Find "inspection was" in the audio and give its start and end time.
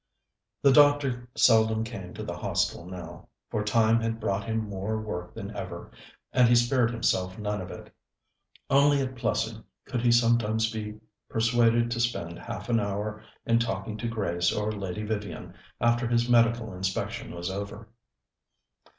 16.73-17.51